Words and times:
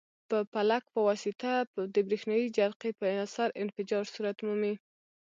په 0.29 0.37
پلک 0.53 0.83
په 0.93 0.99
واسطه 1.07 1.51
د 1.93 1.95
برېښنا 2.07 2.35
جرقې 2.57 2.91
په 2.99 3.05
اثر 3.25 3.47
انفجار 3.63 4.03
صورت 4.15 4.37
مومي. 4.45 4.75